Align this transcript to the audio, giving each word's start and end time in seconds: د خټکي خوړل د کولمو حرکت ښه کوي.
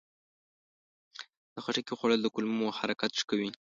د 1.53 1.55
خټکي 1.63 1.93
خوړل 1.99 2.19
د 2.23 2.27
کولمو 2.35 2.75
حرکت 2.79 3.11
ښه 3.19 3.23
کوي. 3.29 3.49